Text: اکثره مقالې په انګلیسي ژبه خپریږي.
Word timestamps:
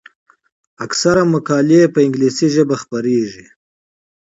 اکثره 0.85 1.23
مقالې 1.33 1.81
په 1.93 1.99
انګلیسي 2.05 2.47
ژبه 2.55 2.75
خپریږي. 2.83 3.45